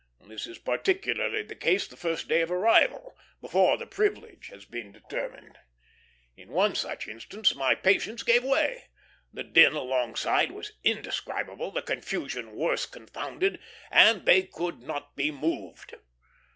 [0.27, 4.91] This is particularly the case the first day of arrival, before the privilege has been
[4.91, 5.59] determined.
[6.35, 8.85] In one such instance my patience gave way;
[9.31, 13.59] the din alongside was indescribable, the confusion worse confounded,
[13.91, 15.93] and they could not be moved.